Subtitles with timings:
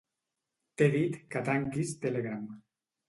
[0.81, 2.49] T'he dit que tanquis Telegram.